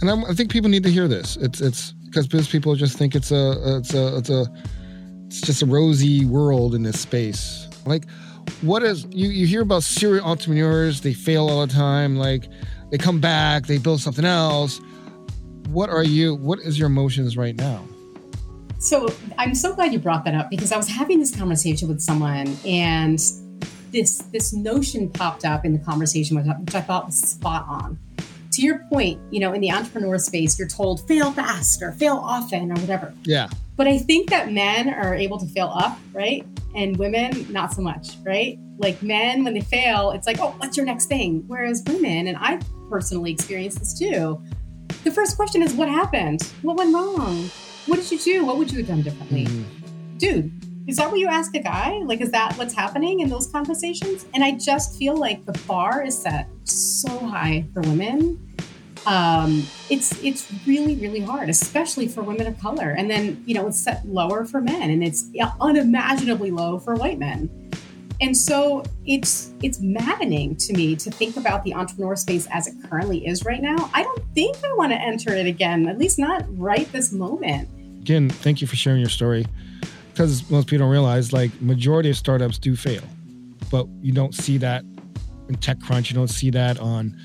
[0.00, 1.36] and I'm, i think people need to hear this.
[1.36, 4.46] It's it's because business people just think it's a it's a it's a
[5.28, 7.68] it's just a rosy world in this space.
[7.86, 8.06] Like,
[8.62, 11.00] what is you you hear about serial entrepreneurs?
[11.00, 12.16] They fail all the time.
[12.16, 12.48] Like,
[12.90, 14.80] they come back, they build something else.
[15.68, 16.34] What are you?
[16.34, 17.84] What is your emotions right now?
[18.78, 22.00] So I'm so glad you brought that up because I was having this conversation with
[22.00, 23.18] someone and
[23.92, 27.66] this this notion popped up in the conversation which I, which I thought was spot
[27.68, 27.98] on.
[28.52, 32.16] To your point, you know, in the entrepreneur space, you're told fail fast or fail
[32.16, 33.14] often or whatever.
[33.22, 33.48] Yeah.
[33.80, 36.44] But I think that men are able to fail up, right?
[36.74, 38.58] And women not so much, right?
[38.76, 41.44] Like men, when they fail, it's like, oh, what's your next thing?
[41.46, 42.60] Whereas women, and I
[42.90, 44.38] personally experienced this too,
[45.02, 46.42] the first question is, what happened?
[46.60, 47.48] What went wrong?
[47.86, 48.44] what did you do?
[48.44, 49.46] What would you have done differently?
[49.46, 50.18] Mm-hmm.
[50.18, 50.52] Dude,
[50.86, 52.02] is that what you ask a guy?
[52.04, 54.26] Like, is that what's happening in those conversations?
[54.34, 58.46] And I just feel like the bar is set so high for women.
[59.06, 62.90] Um, it's it's really really hard, especially for women of color.
[62.90, 65.28] And then you know it's set lower for men, and it's
[65.60, 67.48] unimaginably low for white men.
[68.20, 72.74] And so it's it's maddening to me to think about the entrepreneur space as it
[72.88, 73.90] currently is right now.
[73.94, 77.68] I don't think I want to enter it again, at least not right this moment.
[78.02, 79.46] Again, thank you for sharing your story.
[80.12, 83.02] Because most people don't realize, like majority of startups do fail,
[83.70, 84.82] but you don't see that
[85.48, 86.10] in TechCrunch.
[86.10, 87.18] You don't see that on,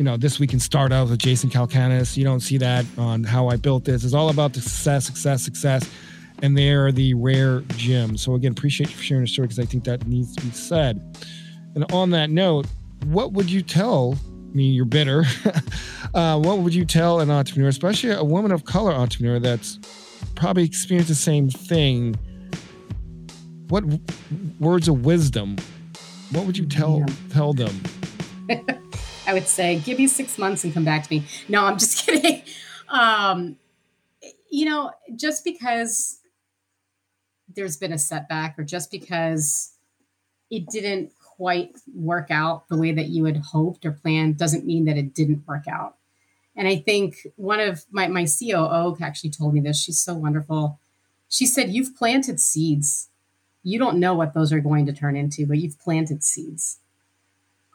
[0.00, 2.16] you know, this week in startups with Jason Calacanis.
[2.16, 4.02] You don't see that on how I built this.
[4.02, 5.88] It's all about the success, success, success
[6.42, 8.22] and they are the rare gems.
[8.22, 10.50] So again, appreciate you for sharing your story because I think that needs to be
[10.52, 11.18] said.
[11.74, 12.66] And on that note,
[13.06, 14.16] what would you tell?
[14.26, 15.24] I mean, you're bitter.
[16.14, 19.78] uh, what would you tell an entrepreneur, especially a woman of color entrepreneur that's
[20.34, 22.14] probably experienced the same thing?
[23.68, 24.02] What w-
[24.58, 25.56] words of wisdom?
[26.32, 27.14] What would you tell yeah.
[27.30, 27.80] tell them?
[29.30, 31.24] I would say, give me six months and come back to me.
[31.48, 32.42] No, I'm just kidding.
[32.88, 33.56] Um,
[34.50, 36.18] you know, just because
[37.54, 39.72] there's been a setback or just because
[40.50, 44.86] it didn't quite work out the way that you had hoped or planned doesn't mean
[44.86, 45.94] that it didn't work out.
[46.56, 49.80] And I think one of my, my COO actually told me this.
[49.80, 50.80] She's so wonderful.
[51.28, 53.10] She said, You've planted seeds.
[53.62, 56.80] You don't know what those are going to turn into, but you've planted seeds.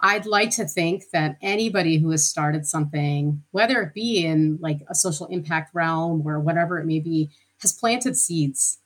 [0.05, 4.81] I'd like to think that anybody who has started something, whether it be in like
[4.87, 7.31] a social impact realm or whatever it may be,
[7.61, 8.77] has planted seeds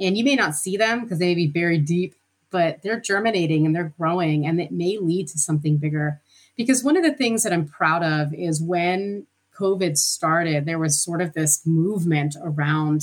[0.00, 2.14] and you may not see them because they may be buried deep,
[2.50, 6.22] but they're germinating and they're growing and it may lead to something bigger.
[6.56, 10.98] Because one of the things that I'm proud of is when COVID started, there was
[10.98, 13.02] sort of this movement around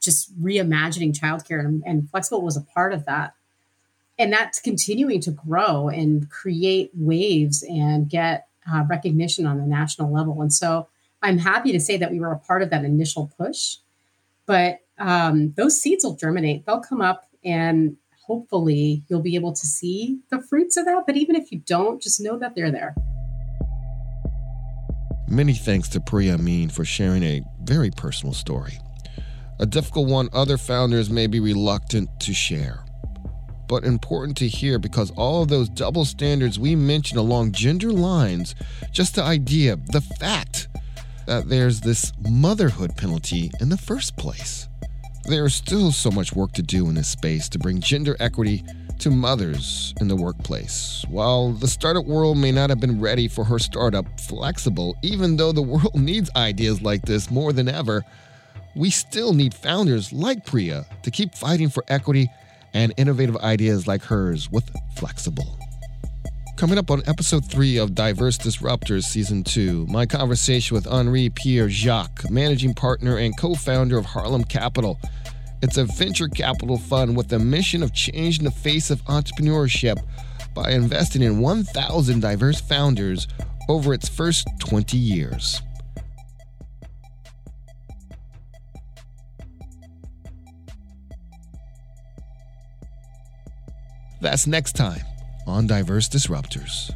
[0.00, 3.34] just reimagining childcare, and, and Flexable was a part of that.
[4.22, 10.12] And that's continuing to grow and create waves and get uh, recognition on the national
[10.12, 10.40] level.
[10.42, 10.86] And so
[11.22, 13.78] I'm happy to say that we were a part of that initial push.
[14.46, 16.64] But um, those seeds will germinate.
[16.66, 21.02] They'll come up, and hopefully you'll be able to see the fruits of that.
[21.04, 22.94] But even if you don't, just know that they're there.
[25.28, 28.78] Many thanks to Priya Amin for sharing a very personal story.
[29.58, 32.84] A difficult one other founders may be reluctant to share,
[33.72, 38.54] but important to hear because all of those double standards we mentioned along gender lines,
[38.90, 40.68] just the idea, the fact
[41.26, 44.68] that there's this motherhood penalty in the first place.
[45.24, 48.62] There is still so much work to do in this space to bring gender equity
[48.98, 51.02] to mothers in the workplace.
[51.08, 55.52] While the startup world may not have been ready for her startup, Flexable, even though
[55.52, 58.04] the world needs ideas like this more than ever,
[58.76, 62.28] we still need founders like Priya to keep fighting for equity
[62.74, 65.58] and innovative ideas like hers with Flexable.
[66.56, 71.68] Coming up on episode 3 of Diverse Disruptors Season 2, my conversation with Henri Pierre
[71.68, 74.98] Jacques, managing partner and co founder of Harlem Capital.
[75.62, 80.00] It's a venture capital fund with the mission of changing the face of entrepreneurship
[80.54, 83.26] by investing in 1,000 diverse founders
[83.68, 85.62] over its first 20 years.
[94.22, 95.02] That's next time
[95.48, 96.94] on Diverse Disruptors.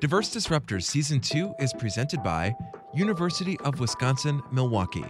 [0.00, 2.52] Diverse Disruptors Season 2 is presented by
[2.92, 5.06] University of Wisconsin Milwaukee,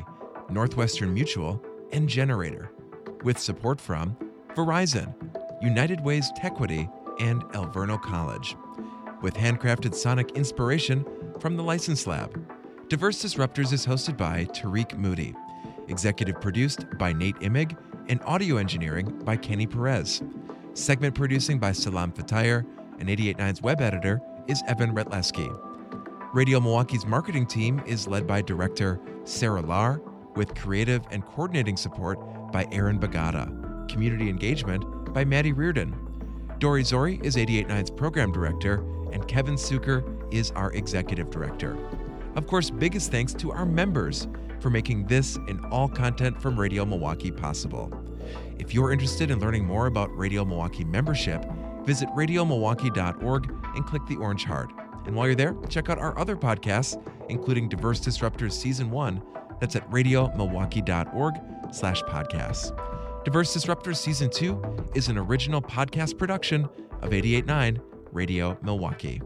[0.51, 2.69] Northwestern Mutual, and gener8tor,
[3.23, 4.19] with support from
[4.55, 5.15] Verizon,
[5.63, 6.91] United Ways Tequity,
[7.21, 8.55] and Alverno College,
[9.23, 11.07] with handcrafted sonic inspiration
[11.41, 12.39] from the License Lab.
[12.91, 15.35] Diverse Disruptors is hosted by Tarik Moody,
[15.89, 17.77] executive produced by Nate Imig,
[18.09, 20.23] and audio engineering by Kenny Perez.
[20.75, 22.67] Segment producing by Salam Fatayr,
[22.99, 25.49] and 889's web editor is Evan Rytlewski.
[26.35, 30.03] Radio Milwaukee's marketing team is led by director Sarah Lar,
[30.35, 32.19] with creative and coordinating support
[32.51, 35.95] by Aaron Bagata, community engagement by Maddie Reardon.
[36.59, 41.79] Dori Zori is 889's program director, and Kevin Sucher is our executive director.
[42.35, 44.27] Of course, biggest thanks to our members
[44.65, 47.93] for making this and all content from Radio Milwaukee possible.
[48.59, 51.45] If you're interested in learning more about Radio Milwaukee membership,
[51.85, 54.71] visit radiomilwaukee.org and click the orange heart.
[55.05, 56.99] And while you're there, check out our other podcasts,
[57.29, 59.23] including Diverse Disruptors Season 1.
[59.61, 61.35] That's at radiomilwaukee.org
[61.71, 62.73] slash podcasts.
[63.23, 66.65] Diverse Disruptors Season 2 is an original podcast production
[67.03, 69.21] of 889 Radio Milwaukee.